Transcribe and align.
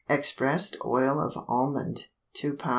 Expressed 0.09 0.77
oil 0.83 1.19
of 1.19 1.37
almond 1.47 2.07
2 2.33 2.55
lb. 2.55 2.69